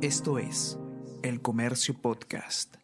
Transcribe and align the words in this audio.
Esto 0.00 0.38
es 0.38 0.78
El 1.24 1.42
Comercio 1.42 2.00
Podcast. 2.00 2.76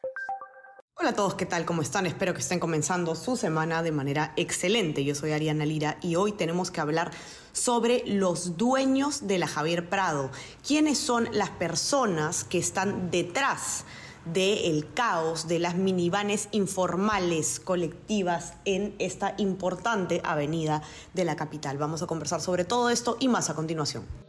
Hola 0.97 1.11
a 1.11 1.15
todos, 1.15 1.37
¿qué 1.37 1.47
tal? 1.47 1.65
¿Cómo 1.65 1.81
están? 1.81 2.07
Espero 2.07 2.35
que 2.35 2.41
estén 2.41 2.59
comenzando 2.59 3.15
su 3.15 3.37
semana 3.37 3.85
de 3.85 3.93
manera 3.93 4.33
excelente. 4.37 5.05
Yo 5.05 5.15
soy 5.15 5.31
Ariana 5.31 5.65
Lira 5.65 5.97
y 6.03 6.17
hoy 6.17 6.33
tenemos 6.33 6.73
que 6.73 6.81
hablar 6.81 7.13
sobre 7.53 8.03
los 8.05 8.57
dueños 8.57 9.29
de 9.29 9.39
la 9.39 9.47
Javier 9.47 9.89
Prado. 9.89 10.33
¿Quiénes 10.67 10.99
son 10.99 11.29
las 11.31 11.51
personas 11.51 12.43
que 12.43 12.59
están 12.59 13.13
detrás 13.13 13.85
del 14.25 14.93
caos 14.93 15.47
de 15.47 15.61
las 15.61 15.77
minivanes 15.77 16.49
informales 16.51 17.61
colectivas 17.61 18.55
en 18.65 18.97
esta 18.99 19.37
importante 19.39 20.21
avenida 20.25 20.83
de 21.13 21.25
la 21.25 21.37
capital? 21.37 21.79
Vamos 21.79 22.03
a 22.03 22.09
conversar 22.09 22.41
sobre 22.41 22.65
todo 22.65 22.91
esto 22.91 23.17
y 23.21 23.29
más 23.29 23.51
a 23.51 23.55
continuación. 23.55 24.24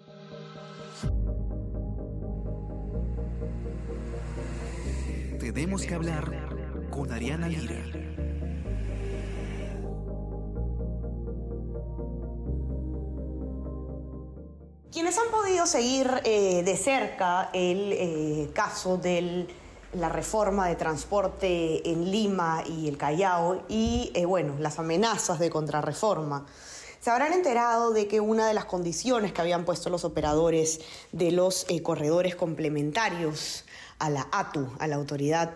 Tenemos 5.56 5.86
que 5.86 5.96
hablar 5.96 6.90
con 6.92 7.10
Ariana 7.14 7.48
Lira. 7.48 7.82
Quienes 14.92 15.18
han 15.18 15.32
podido 15.32 15.66
seguir 15.66 16.12
eh, 16.26 16.62
de 16.62 16.76
cerca 16.76 17.52
el 17.54 17.94
eh, 17.94 18.50
caso 18.54 18.98
de 18.98 19.48
la 19.94 20.10
reforma 20.10 20.68
de 20.68 20.76
transporte 20.76 21.90
en 21.90 22.12
Lima 22.12 22.62
y 22.68 22.90
el 22.90 22.98
Callao 22.98 23.64
y, 23.70 24.12
eh, 24.14 24.26
bueno, 24.26 24.56
las 24.60 24.78
amenazas 24.78 25.40
de 25.40 25.50
contrarreforma, 25.50 26.46
se 27.06 27.12
habrán 27.12 27.34
enterado 27.34 27.92
de 27.92 28.08
que 28.08 28.20
una 28.20 28.48
de 28.48 28.56
las 28.56 28.66
condiciones 28.66 29.32
que 29.32 29.40
habían 29.40 29.64
puesto 29.64 29.92
los 29.92 30.04
operadores 30.04 30.82
de 31.12 31.32
los 31.32 31.68
corredores 31.84 32.36
complementarios 32.36 33.64
a 34.00 34.10
la 34.10 34.28
ATU, 34.32 34.68
a 34.80 34.88
la 34.88 34.96
Autoridad 34.96 35.54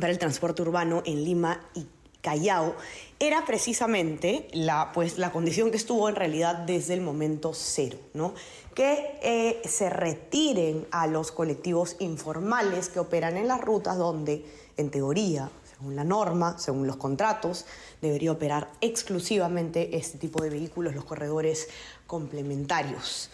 para 0.00 0.10
el 0.10 0.18
Transporte 0.18 0.62
Urbano 0.62 1.04
en 1.06 1.22
Lima 1.22 1.60
y 1.76 1.86
Callao 2.20 2.74
era 3.20 3.44
precisamente 3.44 4.48
la, 4.52 4.90
pues, 4.92 5.16
la 5.16 5.30
condición 5.30 5.70
que 5.70 5.76
estuvo 5.76 6.08
en 6.08 6.16
realidad 6.16 6.56
desde 6.56 6.94
el 6.94 7.00
momento 7.00 7.52
cero, 7.54 7.98
¿no? 8.14 8.34
que 8.74 9.20
eh, 9.22 9.62
se 9.64 9.90
retiren 9.90 10.88
a 10.90 11.06
los 11.06 11.30
colectivos 11.30 11.94
informales 12.00 12.88
que 12.88 12.98
operan 12.98 13.36
en 13.36 13.46
las 13.46 13.60
rutas 13.60 13.96
donde, 13.96 14.44
en 14.76 14.90
teoría, 14.90 15.52
según 15.78 15.94
la 15.94 16.04
norma, 16.04 16.58
según 16.58 16.88
los 16.88 16.96
contratos, 16.96 17.64
debería 18.02 18.32
operar 18.32 18.68
exclusivamente 18.80 19.96
este 19.96 20.18
tipo 20.18 20.42
de 20.42 20.50
vehículos, 20.50 20.94
los 20.94 21.04
corredores 21.04 21.68
complementarios. 22.06 23.30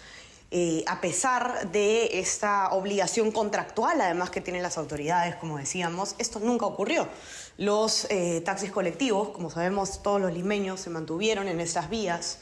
Eh, 0.50 0.84
a 0.86 1.00
pesar 1.00 1.72
de 1.72 2.20
esta 2.20 2.68
obligación 2.72 3.32
contractual, 3.32 3.98
además 4.00 4.28
que 4.28 4.42
tienen 4.42 4.62
las 4.62 4.76
autoridades, 4.76 5.36
como 5.36 5.56
decíamos, 5.56 6.14
esto 6.18 6.38
nunca 6.38 6.66
ocurrió. 6.66 7.08
Los 7.56 8.06
eh, 8.10 8.42
taxis 8.44 8.70
colectivos, 8.70 9.30
como 9.30 9.48
sabemos, 9.48 10.02
todos 10.02 10.20
los 10.20 10.32
limeños 10.32 10.80
se 10.80 10.90
mantuvieron 10.90 11.48
en 11.48 11.60
esas 11.60 11.88
vías 11.88 12.40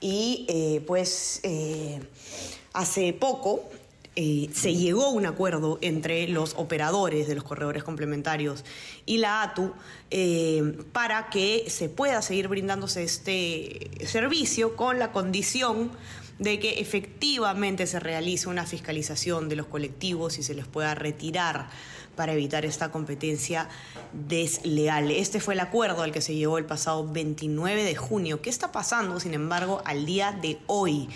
y 0.00 0.46
eh, 0.48 0.84
pues 0.86 1.40
hace 2.72 3.12
poco 3.12 3.62
se 4.14 4.74
llegó 4.74 5.06
a 5.06 5.10
un 5.10 5.26
acuerdo 5.26 5.78
entre 5.80 6.28
los 6.28 6.54
operadores 6.56 7.26
de 7.26 7.34
los 7.34 7.44
corredores 7.44 7.82
complementarios 7.82 8.64
y 9.06 9.18
la 9.18 9.42
ATU 9.42 9.72
para 10.92 11.30
que 11.30 11.64
se 11.68 11.88
pueda 11.88 12.22
seguir 12.22 12.48
brindándose 12.48 13.02
este 13.02 13.90
servicio 14.06 14.76
con 14.76 14.98
la 14.98 15.10
condición 15.10 15.90
de 16.38 16.58
que 16.58 16.80
efectivamente 16.80 17.86
se 17.86 18.00
realice 18.00 18.48
una 18.48 18.66
fiscalización 18.66 19.48
de 19.48 19.56
los 19.56 19.66
colectivos 19.66 20.38
y 20.38 20.42
se 20.42 20.54
les 20.54 20.66
pueda 20.66 20.94
retirar 20.94 21.68
para 22.14 22.32
evitar 22.32 22.64
esta 22.64 22.90
competencia 22.90 23.68
desleal. 24.12 25.10
Este 25.10 25.40
fue 25.40 25.54
el 25.54 25.60
acuerdo 25.60 26.02
al 26.02 26.12
que 26.12 26.20
se 26.20 26.34
llegó 26.34 26.58
el 26.58 26.66
pasado 26.66 27.10
29 27.10 27.84
de 27.84 27.96
junio. 27.96 28.42
¿Qué 28.42 28.50
está 28.50 28.72
pasando, 28.72 29.20
sin 29.20 29.34
embargo, 29.34 29.82
al 29.84 30.06
día 30.06 30.32
de 30.32 30.58
hoy? 30.66 31.08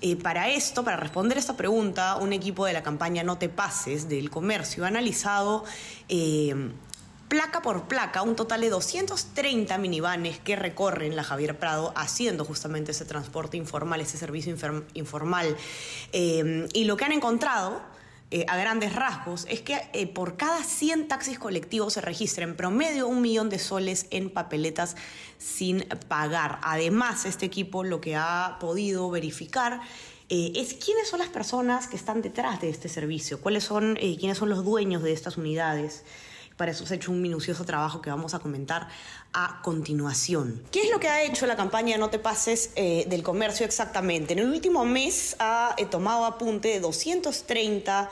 Eh, 0.00 0.16
para 0.16 0.50
esto, 0.50 0.84
para 0.84 0.96
responder 0.96 1.38
esta 1.38 1.56
pregunta, 1.56 2.16
un 2.16 2.32
equipo 2.32 2.66
de 2.66 2.72
la 2.72 2.82
campaña 2.82 3.22
No 3.22 3.38
te 3.38 3.48
pases 3.48 4.08
del 4.08 4.28
comercio 4.28 4.84
ha 4.84 4.88
analizado 4.88 5.64
eh, 6.08 6.54
placa 7.28 7.62
por 7.62 7.88
placa 7.88 8.22
un 8.22 8.36
total 8.36 8.60
de 8.60 8.70
230 8.70 9.76
minivanes 9.78 10.38
que 10.38 10.56
recorren 10.56 11.16
la 11.16 11.24
Javier 11.24 11.58
Prado 11.58 11.92
haciendo 11.96 12.44
justamente 12.44 12.92
ese 12.92 13.04
transporte 13.04 13.56
informal, 13.56 14.00
ese 14.00 14.18
servicio 14.18 14.54
informal. 14.94 15.56
Eh, 16.12 16.68
y 16.72 16.84
lo 16.84 16.96
que 16.96 17.04
han 17.04 17.12
encontrado 17.12 17.80
eh, 18.34 18.44
a 18.48 18.56
grandes 18.56 18.96
rasgos 18.96 19.46
es 19.48 19.60
que 19.60 19.80
eh, 19.92 20.08
por 20.08 20.36
cada 20.36 20.64
100 20.64 21.06
taxis 21.06 21.38
colectivos 21.38 21.92
se 21.92 22.00
registra 22.00 22.42
en 22.42 22.56
promedio 22.56 23.06
un 23.06 23.22
millón 23.22 23.48
de 23.48 23.60
soles 23.60 24.08
en 24.10 24.28
papeletas 24.28 24.96
sin 25.38 25.86
pagar. 26.08 26.58
Además, 26.64 27.26
este 27.26 27.46
equipo 27.46 27.84
lo 27.84 28.00
que 28.00 28.16
ha 28.16 28.56
podido 28.58 29.08
verificar 29.08 29.82
es 30.28 30.74
quiénes 30.74 31.06
son 31.06 31.20
las 31.20 31.28
personas 31.28 31.86
que 31.86 31.94
están 31.94 32.22
detrás 32.22 32.60
de 32.60 32.70
este 32.70 32.88
servicio, 32.88 33.40
cuáles 33.40 33.62
son, 33.62 33.94
quiénes 33.94 34.38
son 34.38 34.48
los 34.48 34.64
dueños 34.64 35.04
de 35.04 35.12
estas 35.12 35.36
unidades. 35.36 36.02
Para 36.56 36.70
eso 36.70 36.86
se 36.86 36.94
ha 36.94 36.96
hecho 36.96 37.10
un 37.10 37.20
minucioso 37.20 37.64
trabajo 37.64 38.00
que 38.00 38.10
vamos 38.10 38.34
a 38.34 38.38
comentar 38.38 38.88
a 39.32 39.60
continuación. 39.62 40.62
¿Qué 40.70 40.82
es 40.82 40.90
lo 40.90 41.00
que 41.00 41.08
ha 41.08 41.24
hecho 41.24 41.46
la 41.46 41.56
campaña 41.56 41.98
No 41.98 42.10
te 42.10 42.20
pases 42.20 42.70
eh, 42.76 43.04
del 43.08 43.24
comercio 43.24 43.66
exactamente? 43.66 44.34
En 44.34 44.38
el 44.38 44.48
último 44.48 44.84
mes 44.84 45.34
ha 45.40 45.74
eh, 45.76 45.86
tomado 45.86 46.24
apunte 46.24 46.68
de 46.68 46.80
230 46.80 48.08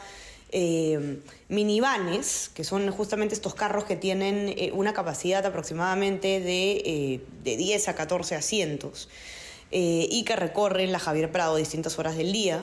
eh, 0.51 1.21
minivanes, 1.49 2.51
que 2.53 2.65
son 2.65 2.91
justamente 2.91 3.35
estos 3.35 3.55
carros 3.55 3.85
que 3.85 3.95
tienen 3.95 4.55
una 4.75 4.93
capacidad 4.93 5.47
aproximadamente 5.47 6.41
de, 6.41 7.21
de 7.45 7.57
10 7.57 7.89
a 7.89 7.95
14 7.95 8.35
asientos. 8.35 9.09
Eh, 9.75 10.07
y 10.11 10.25
que 10.25 10.37
recorren 10.37 10.93
la 10.93 10.99
Javier 10.99 11.33
Prado 11.33 11.57
distintas 11.57 11.99
horas 11.99 12.15
del 12.15 12.31
día. 12.31 12.63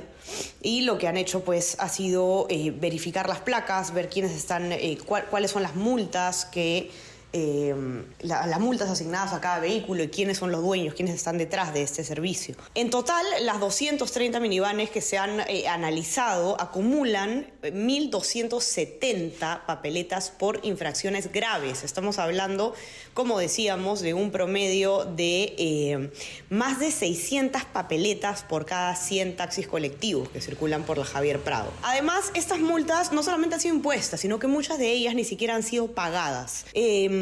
Y 0.61 0.81
lo 0.81 0.99
que 0.99 1.07
han 1.07 1.17
hecho 1.17 1.43
pues 1.43 1.75
ha 1.79 1.89
sido 1.89 2.45
eh, 2.51 2.69
verificar 2.69 3.27
las 3.27 3.39
placas, 3.39 3.95
ver 3.95 4.09
quiénes 4.09 4.31
están, 4.31 4.71
eh, 4.71 4.99
cuáles 5.07 5.49
son 5.49 5.63
las 5.63 5.75
multas 5.75 6.45
que 6.45 6.91
eh, 7.31 7.75
las 8.22 8.59
multas 8.59 8.90
asignadas 8.90 9.34
a 9.34 9.41
cada 9.41 9.59
vehículo 9.59 10.01
y 10.03 10.09
quiénes 10.09 10.40
son 10.40 10.51
los 10.51 10.63
dueños, 10.63 10.95
quiénes 10.95 11.13
están 11.13 11.38
detrás 11.38 11.72
de 11.73 11.84
este 11.84 12.03
servicio. 12.03 12.56
En 12.73 12.90
total, 12.90 13.23
las 13.41 13.59
230 13.59 14.40
minivanes 14.40 14.90
que 14.90 15.01
se 15.01 15.19
han 15.19 15.41
eh, 15.41 15.68
analizado 15.68 16.59
acumulan 16.59 17.45
1.270 17.62 19.66
papeletas 19.66 20.31
por 20.31 20.59
infracciones 20.63 21.31
graves. 21.31 21.84
Estamos 21.84 22.18
hablando, 22.18 22.73
como 23.13 23.38
decíamos, 23.38 24.01
de 24.01 24.16
un 24.16 24.31
promedio 24.31 25.06
de 25.06 25.53
eh, 25.57 26.09
más 26.50 26.79
de 26.79 26.91
600 26.91 27.66
papeletas 27.66 28.41
por 28.44 28.66
cada 28.66 28.95
100 28.95 29.35
taxis 29.35 29.68
colectivos 29.68 30.29
que 30.29 30.41
circulan 30.41 30.81
por 30.84 30.97
la 30.97 31.06
Javier 31.06 31.39
Prado. 31.39 31.72
Además, 31.84 32.31
estas 32.34 32.59
multas 32.59 33.12
no 33.12 33.22
solamente 33.22 33.53
han 33.56 33.62
sido 33.62 33.75
impuestas, 33.75 34.19
sino 34.19 34.39
que 34.39 34.47
muchas 34.47 34.79
de 34.79 34.91
ellas 34.91 35.13
ni 35.13 35.25
siquiera 35.25 35.53
han 35.53 35.62
sido 35.63 35.91
pagadas. 35.91 36.66
Eh, 36.73 37.19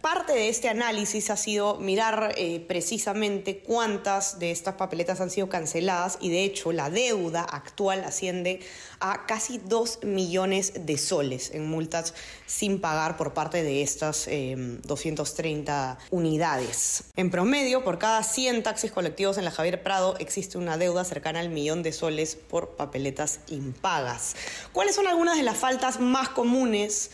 parte 0.00 0.34
de 0.34 0.48
este 0.48 0.68
análisis 0.68 1.30
ha 1.30 1.36
sido 1.36 1.76
mirar 1.76 2.34
eh, 2.36 2.60
precisamente 2.60 3.58
cuántas 3.58 4.38
de 4.38 4.50
estas 4.50 4.74
papeletas 4.74 5.20
han 5.20 5.30
sido 5.30 5.48
canceladas 5.48 6.18
y 6.20 6.30
de 6.30 6.44
hecho 6.44 6.72
la 6.72 6.90
deuda 6.90 7.42
actual 7.42 8.04
asciende 8.04 8.60
a 9.00 9.26
casi 9.26 9.58
2 9.58 10.04
millones 10.04 10.86
de 10.86 10.96
soles 10.96 11.50
en 11.52 11.66
multas 11.66 12.14
sin 12.46 12.80
pagar 12.80 13.16
por 13.16 13.34
parte 13.34 13.62
de 13.62 13.82
estas 13.82 14.26
230 14.26 15.98
eh, 16.00 16.06
unidades. 16.10 17.04
En 17.16 17.30
promedio, 17.30 17.84
por 17.84 17.98
cada 17.98 18.22
100 18.22 18.62
taxis 18.62 18.92
colectivos 18.92 19.38
en 19.38 19.44
la 19.44 19.50
Javier 19.50 19.82
Prado 19.82 20.16
existe 20.18 20.58
una 20.58 20.78
deuda 20.78 21.04
cercana 21.04 21.40
al 21.40 21.50
millón 21.50 21.82
de 21.82 21.92
soles 21.92 22.36
por 22.36 22.76
papeletas 22.76 23.40
impagas. 23.48 24.36
¿Cuáles 24.72 24.94
son 24.94 25.06
algunas 25.06 25.36
de 25.36 25.42
las 25.42 25.56
faltas 25.56 26.00
más 26.00 26.28
comunes 26.28 27.10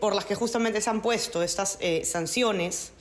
por 0.00 0.14
las 0.14 0.24
que 0.24 0.34
justamente 0.34 0.80
se 0.80 0.88
han 0.88 1.02
puesto 1.02 1.42
estas 1.42 1.76
eh, 1.80 2.04
sanciones 2.04 2.92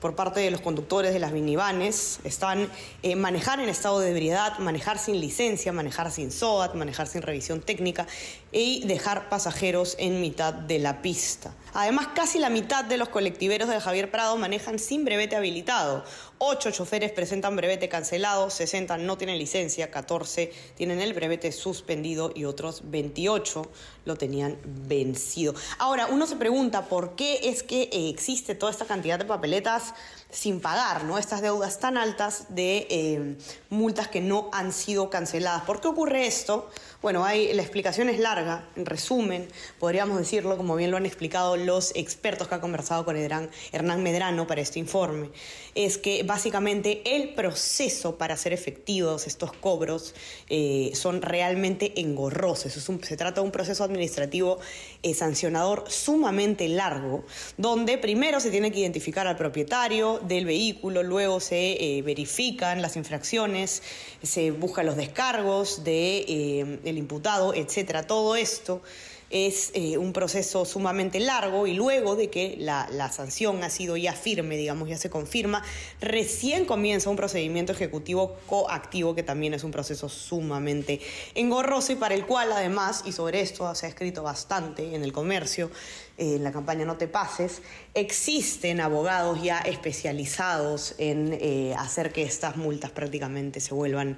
por 0.00 0.14
parte 0.14 0.40
de 0.40 0.50
los 0.50 0.60
conductores 0.60 1.12
de 1.12 1.18
las 1.18 1.32
minivanes 1.32 2.20
están 2.24 2.70
eh, 3.02 3.16
manejar 3.16 3.60
en 3.60 3.68
estado 3.68 4.00
de 4.00 4.10
ebriedad, 4.10 4.58
manejar 4.58 4.98
sin 4.98 5.20
licencia, 5.20 5.72
manejar 5.72 6.10
sin 6.10 6.30
SOAT, 6.30 6.74
manejar 6.74 7.06
sin 7.06 7.22
revisión 7.22 7.60
técnica 7.60 8.06
y 8.52 8.86
dejar 8.86 9.28
pasajeros 9.28 9.96
en 9.98 10.20
mitad 10.20 10.52
de 10.52 10.78
la 10.78 11.02
pista. 11.02 11.54
Además, 11.74 12.08
casi 12.14 12.38
la 12.38 12.50
mitad 12.50 12.84
de 12.84 12.96
los 12.96 13.08
colectiveros 13.08 13.68
de 13.68 13.80
Javier 13.80 14.10
Prado 14.10 14.36
manejan 14.36 14.78
sin 14.78 15.04
brevete 15.04 15.36
habilitado. 15.36 16.04
Ocho 16.38 16.70
choferes 16.70 17.12
presentan 17.12 17.56
brevete 17.56 17.88
cancelado, 17.88 18.50
60 18.50 18.98
no 18.98 19.16
tienen 19.18 19.38
licencia, 19.38 19.90
14 19.90 20.52
tienen 20.74 21.00
el 21.00 21.14
brevete 21.14 21.52
suspendido 21.52 22.32
y 22.34 22.44
otros 22.44 22.82
28 22.90 23.70
lo 24.04 24.16
tenían 24.16 24.58
vencido. 24.64 25.54
Ahora, 25.78 26.06
uno 26.06 26.26
se 26.26 26.36
pregunta 26.36 26.86
por 26.86 27.16
qué 27.16 27.40
es 27.44 27.62
que 27.62 27.82
eh, 27.84 28.08
existe 28.08 28.54
toda 28.54 28.72
esta 28.72 28.84
cantidad 28.84 29.18
de 29.18 29.24
papeletas 29.24 29.94
sin 30.30 30.60
pagar, 30.60 31.04
¿no? 31.04 31.18
Estas 31.18 31.40
deudas 31.40 31.78
tan 31.78 31.96
altas 31.96 32.46
de 32.50 32.86
eh, 32.90 33.36
multas 33.70 34.08
que 34.08 34.20
no 34.20 34.50
han 34.52 34.72
sido 34.72 35.08
canceladas. 35.08 35.62
¿Por 35.62 35.80
qué 35.80 35.88
ocurre 35.88 36.26
esto? 36.26 36.68
Bueno, 37.02 37.24
hay, 37.24 37.52
la 37.52 37.62
explicación 37.62 38.08
es 38.08 38.18
larga, 38.18 38.64
en 38.74 38.84
resumen, 38.84 39.48
podríamos 39.78 40.18
decirlo, 40.18 40.56
como 40.56 40.74
bien 40.74 40.90
lo 40.90 40.96
han 40.96 41.06
explicado 41.06 41.56
los 41.56 41.94
expertos 41.94 42.48
que 42.48 42.56
ha 42.56 42.60
conversado 42.60 43.04
con 43.04 43.16
Hernán, 43.16 44.02
Medrano 44.02 44.46
para 44.46 44.60
este 44.60 44.78
informe, 44.78 45.30
es 45.74 45.98
que 45.98 46.22
básicamente 46.22 47.02
el 47.14 47.34
proceso 47.34 48.16
para 48.16 48.34
hacer 48.34 48.52
efectivos 48.52 49.26
estos 49.26 49.52
cobros 49.52 50.14
eh, 50.48 50.90
son 50.94 51.22
realmente 51.22 52.00
engorrosos. 52.00 52.72
se 52.72 53.16
trata 53.16 53.40
de 53.40 53.46
un 53.46 53.52
proceso 53.52 53.84
administrativo 53.84 54.58
eh, 55.02 55.14
sancionador 55.14 55.84
sumamente 55.88 56.66
largo, 56.68 57.24
donde 57.56 57.98
primero 57.98 58.40
se 58.40 58.50
tiene 58.50 58.72
que 58.72 58.80
identificar 58.80 59.26
al 59.26 59.36
propietario 59.36 60.15
del 60.18 60.44
vehículo, 60.44 61.02
luego 61.02 61.40
se 61.40 61.72
eh, 61.72 62.02
verifican 62.02 62.82
las 62.82 62.96
infracciones, 62.96 63.82
se 64.22 64.50
buscan 64.50 64.86
los 64.86 64.96
descargos 64.96 65.84
del 65.84 66.80
de, 66.82 66.90
imputado, 66.90 67.54
etcétera. 67.54 68.02
Todo 68.04 68.36
esto 68.36 68.82
es 69.30 69.72
eh, 69.74 69.98
un 69.98 70.12
proceso 70.12 70.64
sumamente 70.64 71.18
largo 71.18 71.66
y 71.66 71.74
luego 71.74 72.14
de 72.14 72.30
que 72.30 72.56
la, 72.60 72.86
sanción 73.10 73.62
ha 73.64 73.70
sido 73.70 73.96
ya 73.96 74.12
firme, 74.12 74.56
digamos, 74.56 74.88
ya 74.88 74.98
se 74.98 75.10
confirma, 75.10 75.64
recién 76.00 76.64
comienza 76.64 77.10
un 77.10 77.16
procedimiento 77.16 77.72
ejecutivo 77.72 78.36
coactivo 78.46 79.14
que 79.14 79.22
también 79.22 79.54
es 79.54 79.64
un 79.64 79.72
proceso 79.72 80.08
sumamente 80.08 81.00
engorroso 81.34 81.92
y 81.92 81.96
para 81.96 82.14
el 82.14 82.24
cual 82.24 82.52
además, 82.52 83.02
y 83.04 83.12
sobre 83.12 83.40
esto 83.40 83.74
se 83.74 83.86
ha 83.86 83.88
escrito 83.88 84.22
bastante 84.22 84.94
en 84.94 85.02
el 85.02 85.12
comercio, 85.12 85.70
en 86.18 86.42
la 86.42 86.52
campaña 86.52 86.84
No 86.84 86.96
te 86.96 87.08
pases, 87.08 87.62
existen 87.94 88.80
abogados 88.80 89.42
ya 89.42 89.58
especializados 89.58 90.94
en 90.98 91.36
eh, 91.40 91.74
hacer 91.78 92.12
que 92.12 92.22
estas 92.22 92.56
multas 92.56 92.90
prácticamente 92.90 93.60
se 93.60 93.74
vuelvan, 93.74 94.16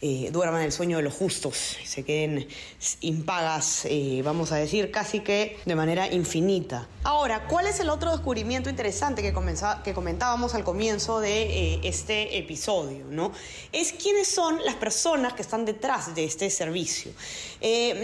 eh, 0.00 0.30
duerman 0.32 0.62
el 0.62 0.70
sueño 0.70 0.98
de 0.98 1.02
los 1.02 1.14
justos, 1.14 1.76
se 1.84 2.04
queden 2.04 2.46
impagas, 3.00 3.84
eh, 3.86 4.22
vamos 4.24 4.52
a 4.52 4.56
decir, 4.56 4.90
casi 4.92 5.20
que 5.20 5.58
de 5.64 5.74
manera 5.74 6.12
infinita. 6.12 6.86
Ahora, 7.02 7.46
¿cuál 7.48 7.66
es 7.66 7.80
el 7.80 7.88
otro 7.88 8.12
descubrimiento 8.12 8.70
interesante 8.70 9.22
que, 9.22 9.34
que 9.82 9.94
comentábamos 9.94 10.54
al 10.54 10.62
comienzo 10.62 11.20
de 11.20 11.80
este 11.82 12.38
episodio? 12.38 13.06
¿no? 13.10 13.32
Es 13.72 13.92
quiénes 13.92 14.28
son 14.28 14.64
las 14.64 14.76
personas 14.76 15.32
que 15.32 15.42
están 15.42 15.64
detrás 15.64 16.14
de 16.14 16.24
este 16.24 16.48
servicio. 16.50 17.12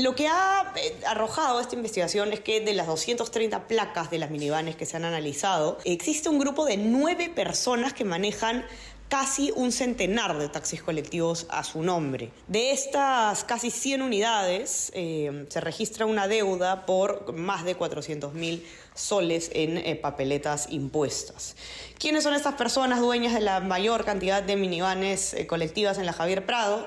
lo 0.01 0.15
que 0.17 0.27
ha 0.29 0.73
arrojado 1.07 1.61
esta 1.61 1.77
investigación 1.77 2.33
es 2.33 2.41
que 2.41 2.61
de 2.61 2.73
las 2.75 2.87
230 2.87 3.36
30 3.37 3.69
placas 3.69 4.11
de 4.11 4.17
las 4.17 4.31
minivanes 4.31 4.77
que 4.77 4.87
se 4.87 4.97
han 4.97 5.05
analizado, 5.05 5.77
existe 5.85 6.31
un 6.31 6.38
grupo 6.38 6.65
de 6.65 6.79
nueve 6.79 7.29
personas 7.29 7.93
que 7.93 8.03
manejan 8.03 8.65
casi 9.11 9.53
un 9.55 9.73
centenar 9.73 10.38
de 10.38 10.49
taxis 10.49 10.83
colectivos 10.83 11.47
a 11.50 11.62
su 11.62 11.83
nombre. 11.83 12.31
De 12.49 12.71
estas 12.71 13.44
casi 13.44 13.71
100 13.71 14.00
unidades, 14.00 14.91
eh, 14.94 15.44
se 15.50 15.61
registra 15.61 16.06
una 16.06 16.29
deuda 16.29 16.87
por 16.87 17.35
más 17.35 17.67
de 17.67 17.75
400 17.75 18.33
mil 18.33 18.67
soles 18.94 19.50
en 19.53 19.77
eh, 19.77 19.97
papeletas 19.97 20.69
impuestas. 20.71 21.56
¿Quiénes 21.99 22.23
son 22.25 22.33
estas 22.33 22.55
personas 22.55 23.00
dueñas 23.00 23.35
de 23.35 23.41
la 23.41 23.61
mayor 23.61 24.06
cantidad 24.06 24.43
de 24.43 24.56
minivanes 24.56 25.35
eh, 25.35 25.47
colectivas 25.47 25.99
en 25.99 26.06
la 26.06 26.15
Javier 26.15 26.47
Prado? 26.47 26.87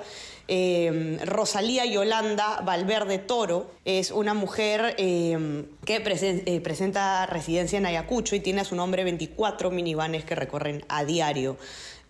Eh, 0.52 1.20
Rosalía 1.26 1.86
Yolanda 1.86 2.62
Valverde 2.66 3.20
Toro 3.20 3.70
es 3.86 4.10
una 4.10 4.34
mujer 4.34 4.96
eh, 4.98 5.66
que 5.86 5.98
eh, 5.98 6.62
presenta 6.62 7.28
residencia 7.28 7.78
en 7.78 7.86
Ayacucho 7.86 8.36
y 8.36 8.40
tiene 8.40 8.62
a 8.62 8.66
su 8.66 8.76
nombre 8.76 9.04
24 9.04 9.70
minivanes 9.70 10.26
que 10.26 10.34
recorren 10.34 10.84
a 10.90 11.06
diario. 11.06 11.58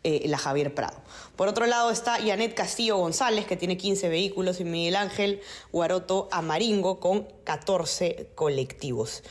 la 0.02 0.38
Javier 0.38 0.74
Prado. 0.74 0.98
Por 1.36 1.50
otro 1.50 1.66
lado 1.66 1.92
está 1.92 2.16
Janet 2.16 2.54
Castillo 2.54 2.96
González, 2.96 3.46
que 3.46 3.58
tiene 3.58 3.76
15 3.76 4.08
vehículos, 4.08 4.62
y 4.62 4.64
Miguel 4.64 4.96
Ángel 4.96 5.42
Guaroto 5.74 6.30
Amaringo, 6.32 7.02
con 7.02 7.28
14 7.44 8.30
colectivos. 8.34 9.22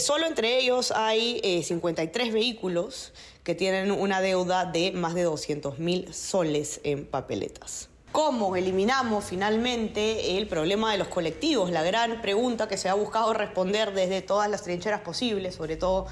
solo 0.00 0.26
entre 0.26 0.58
ellos 0.58 0.90
hay 0.90 1.62
53 1.62 2.32
vehículos 2.32 3.12
que 3.44 3.54
tienen 3.54 3.92
una 3.92 4.20
deuda 4.20 4.64
de 4.64 4.90
más 4.90 5.14
de 5.14 5.22
200 5.22 5.78
mil 5.78 6.12
soles 6.12 6.80
en 6.82 7.06
papeletas. 7.06 7.88
¿Cómo 8.12 8.56
eliminamos 8.56 9.26
finalmente 9.26 10.38
el 10.38 10.48
problema 10.48 10.90
de 10.92 10.98
los 10.98 11.08
colectivos? 11.08 11.70
La 11.70 11.82
gran 11.82 12.22
pregunta 12.22 12.66
que 12.66 12.78
se 12.78 12.88
ha 12.88 12.94
buscado 12.94 13.34
responder 13.34 13.92
desde 13.92 14.22
todas 14.22 14.48
las 14.48 14.62
trincheras 14.62 15.02
posibles, 15.02 15.56
sobre 15.56 15.76
todo 15.76 16.06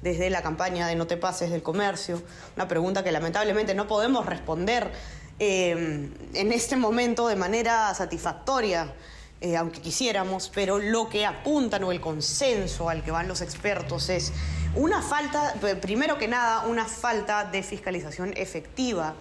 desde 0.00 0.30
la 0.30 0.42
campaña 0.42 0.86
de 0.86 0.94
No 0.94 1.08
te 1.08 1.16
pases 1.16 1.50
del 1.50 1.62
comercio, 1.62 2.22
una 2.54 2.68
pregunta 2.68 3.02
que 3.02 3.10
lamentablemente 3.10 3.74
no 3.74 3.88
podemos 3.88 4.26
responder 4.26 4.92
eh, 5.40 6.08
en 6.34 6.52
este 6.52 6.76
momento 6.76 7.26
de 7.26 7.36
manera 7.36 7.92
satisfactoria. 7.94 8.94
Eh, 9.42 9.56
aunque 9.56 9.80
quisiéramos, 9.80 10.52
pero 10.54 10.78
lo 10.78 11.08
que 11.08 11.24
apuntan 11.24 11.82
o 11.84 11.92
el 11.92 12.00
consenso 12.00 12.90
al 12.90 13.02
que 13.02 13.10
van 13.10 13.26
los 13.26 13.40
expertos 13.40 14.10
es 14.10 14.34
una 14.74 15.00
falta, 15.00 15.54
primero 15.80 16.18
que 16.18 16.28
nada, 16.28 16.66
una 16.66 16.84
falta 16.84 17.44
de 17.44 17.62
fiscalización 17.62 18.34
efectiva 18.36 19.14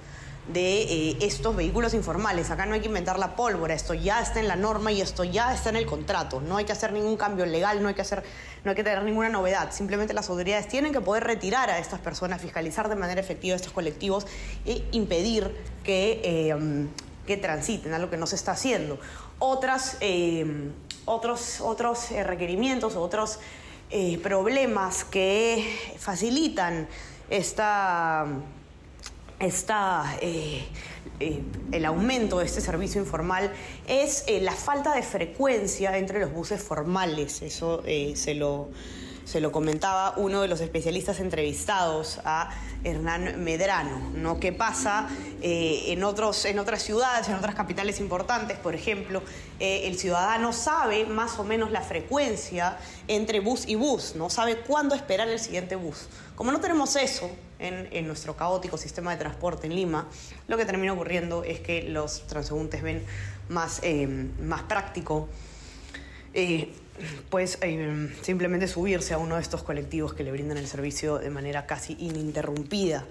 de 0.53 0.81
eh, 0.81 1.17
estos 1.21 1.55
vehículos 1.55 1.93
informales. 1.93 2.49
Acá 2.49 2.65
no 2.65 2.73
hay 2.73 2.81
que 2.81 2.87
inventar 2.87 3.19
la 3.19 3.35
pólvora, 3.35 3.73
esto 3.73 3.93
ya 3.93 4.21
está 4.21 4.39
en 4.39 4.47
la 4.47 4.55
norma 4.55 4.91
y 4.91 5.01
esto 5.01 5.23
ya 5.23 5.53
está 5.53 5.69
en 5.69 5.75
el 5.75 5.85
contrato. 5.85 6.41
No 6.41 6.57
hay 6.57 6.65
que 6.65 6.71
hacer 6.71 6.91
ningún 6.91 7.17
cambio 7.17 7.45
legal, 7.45 7.81
no 7.81 7.87
hay 7.87 7.93
que 7.93 8.01
hacer, 8.01 8.23
no 8.63 8.71
hay 8.71 8.75
que 8.75 8.83
tener 8.83 9.03
ninguna 9.03 9.29
novedad. 9.29 9.71
Simplemente 9.71 10.13
las 10.13 10.29
autoridades 10.29 10.67
tienen 10.67 10.91
que 10.91 11.01
poder 11.01 11.23
retirar 11.23 11.69
a 11.69 11.77
estas 11.77 11.99
personas, 11.99 12.41
fiscalizar 12.41 12.89
de 12.89 12.95
manera 12.95 13.21
efectiva 13.21 13.55
estos 13.55 13.71
colectivos 13.71 14.25
e 14.65 14.83
impedir 14.91 15.55
que, 15.83 16.21
eh, 16.23 16.87
que 17.27 17.37
transiten, 17.37 17.93
algo 17.93 18.09
que 18.09 18.17
no 18.17 18.25
se 18.25 18.35
está 18.35 18.53
haciendo. 18.53 18.99
Otras, 19.37 19.97
eh, 20.01 20.71
otros 21.05 21.61
otros 21.61 22.09
requerimientos, 22.11 22.95
otros 22.95 23.39
problemas 24.21 25.03
que 25.03 25.95
facilitan 25.97 26.87
esta 27.31 28.27
está 29.39 30.17
eh, 30.21 30.61
eh, 31.19 31.41
el 31.71 31.85
aumento 31.85 32.39
de 32.39 32.45
este 32.45 32.61
servicio 32.61 33.01
informal 33.01 33.51
es 33.87 34.23
eh, 34.27 34.41
la 34.41 34.51
falta 34.51 34.93
de 34.93 35.01
frecuencia 35.01 35.97
entre 35.97 36.19
los 36.19 36.31
buses 36.31 36.61
formales. 36.61 37.41
Eso 37.41 37.83
se 37.85 38.33
lo 38.35 38.69
se 39.25 39.39
lo 39.41 39.51
comentaba 39.51 40.13
uno 40.17 40.41
de 40.41 40.47
los 40.47 40.61
especialistas 40.61 41.19
entrevistados 41.19 42.19
a 42.25 42.49
Hernán 42.83 43.43
Medrano, 43.43 43.99
¿no? 44.15 44.39
¿Qué 44.39 44.51
pasa 44.51 45.09
en, 45.41 46.03
otros, 46.03 46.45
en 46.45 46.59
otras 46.59 46.81
ciudades, 46.81 47.27
en 47.27 47.35
otras 47.35 47.55
capitales 47.55 47.99
importantes? 47.99 48.57
Por 48.57 48.75
ejemplo, 48.75 49.21
el 49.59 49.97
ciudadano 49.97 50.53
sabe 50.53 51.05
más 51.05 51.37
o 51.39 51.43
menos 51.43 51.71
la 51.71 51.81
frecuencia 51.81 52.77
entre 53.07 53.39
bus 53.39 53.67
y 53.67 53.75
bus, 53.75 54.15
¿no? 54.15 54.29
Sabe 54.29 54.57
cuándo 54.61 54.95
esperar 54.95 55.27
el 55.27 55.39
siguiente 55.39 55.75
bus. 55.75 56.07
Como 56.35 56.51
no 56.51 56.59
tenemos 56.59 56.95
eso, 56.95 57.29
en, 57.59 58.07
nuestro 58.07 58.35
caótico 58.35 58.77
sistema 58.77 59.11
de 59.11 59.17
transporte 59.17 59.67
en 59.67 59.75
Lima, 59.75 60.07
lo 60.47 60.57
que 60.57 60.65
termina 60.65 60.93
ocurriendo 60.93 61.43
es 61.43 61.59
que 61.59 61.83
los 61.83 62.25
transeúntes 62.27 62.81
ven 62.81 63.03
más, 63.49 63.81
eh, 63.83 64.07
más 64.07 64.63
práctico 64.63 65.27
eh, 66.33 66.73
pues 67.29 67.57
eh, 67.61 68.13
simplemente 68.21 68.67
subirse 68.67 69.13
a 69.13 69.17
uno 69.17 69.35
de 69.35 69.41
estos 69.41 69.63
colectivos 69.63 70.13
que 70.13 70.23
le 70.23 70.31
brindan 70.31 70.57
el 70.57 70.67
servicio 70.67 71.17
de 71.17 71.29
manera 71.29 71.65
casi 71.65 71.95
ininterrumpida. 71.99 73.05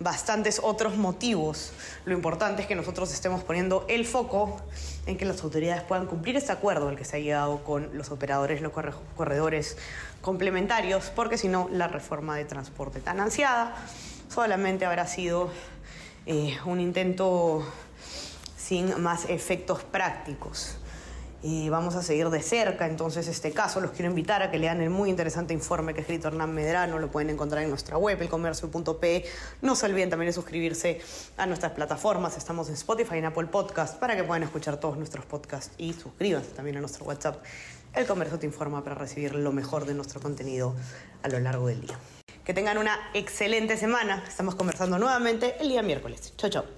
Bastantes 0.00 0.60
otros 0.62 0.96
motivos. 0.96 1.72
Lo 2.04 2.14
importante 2.14 2.62
es 2.62 2.68
que 2.68 2.76
nosotros 2.76 3.12
estemos 3.12 3.42
poniendo 3.42 3.84
el 3.88 4.06
foco 4.06 4.60
en 5.06 5.16
que 5.16 5.24
las 5.24 5.42
autoridades 5.42 5.82
puedan 5.82 6.06
cumplir 6.06 6.36
este 6.36 6.52
acuerdo 6.52 6.88
al 6.88 6.96
que 6.96 7.04
se 7.04 7.16
ha 7.16 7.20
llegado 7.20 7.64
con 7.64 7.96
los 7.96 8.10
operadores, 8.10 8.60
los 8.60 8.72
corredores 9.16 9.76
complementarios, 10.20 11.10
porque 11.16 11.36
si 11.36 11.48
no, 11.48 11.68
la 11.72 11.88
reforma 11.88 12.36
de 12.36 12.44
transporte 12.44 13.00
tan 13.00 13.18
ansiada 13.18 13.74
solamente 14.32 14.86
habrá 14.86 15.06
sido 15.06 15.50
eh, 16.26 16.56
un 16.64 16.80
intento 16.80 17.66
sin 18.56 19.00
más 19.00 19.28
efectos 19.30 19.82
prácticos 19.82 20.77
y 21.42 21.68
vamos 21.68 21.94
a 21.94 22.02
seguir 22.02 22.30
de 22.30 22.42
cerca 22.42 22.86
entonces 22.86 23.28
este 23.28 23.52
caso. 23.52 23.80
Los 23.80 23.92
quiero 23.92 24.10
invitar 24.10 24.42
a 24.42 24.50
que 24.50 24.58
lean 24.58 24.80
el 24.80 24.90
muy 24.90 25.10
interesante 25.10 25.54
informe 25.54 25.94
que 25.94 26.00
ha 26.00 26.02
escrito 26.02 26.28
Hernán 26.28 26.52
Medrano, 26.54 26.98
lo 26.98 27.10
pueden 27.10 27.30
encontrar 27.30 27.62
en 27.62 27.70
nuestra 27.70 27.96
web, 27.96 28.20
elcomercio.pe. 28.20 29.24
No 29.62 29.76
se 29.76 29.86
olviden 29.86 30.10
también 30.10 30.28
de 30.28 30.32
suscribirse 30.32 31.00
a 31.36 31.46
nuestras 31.46 31.72
plataformas, 31.72 32.36
estamos 32.36 32.68
en 32.68 32.74
Spotify 32.74 33.16
y 33.16 33.18
en 33.18 33.26
Apple 33.26 33.46
Podcast 33.46 33.98
para 33.98 34.16
que 34.16 34.24
puedan 34.24 34.42
escuchar 34.42 34.78
todos 34.78 34.96
nuestros 34.96 35.24
podcasts 35.26 35.72
y 35.78 35.92
suscríbanse 35.92 36.50
también 36.50 36.76
a 36.76 36.80
nuestro 36.80 37.04
WhatsApp. 37.04 37.42
El 37.94 38.06
Comercio 38.06 38.38
te 38.38 38.46
informa 38.46 38.82
para 38.84 38.94
recibir 38.94 39.34
lo 39.34 39.52
mejor 39.52 39.86
de 39.86 39.94
nuestro 39.94 40.20
contenido 40.20 40.74
a 41.22 41.28
lo 41.28 41.40
largo 41.40 41.66
del 41.68 41.80
día. 41.80 41.98
Que 42.44 42.54
tengan 42.54 42.78
una 42.78 42.98
excelente 43.12 43.76
semana. 43.76 44.24
Estamos 44.26 44.54
conversando 44.54 44.98
nuevamente 44.98 45.56
el 45.60 45.68
día 45.68 45.82
miércoles. 45.82 46.32
Chau, 46.36 46.50
chau. 46.50 46.77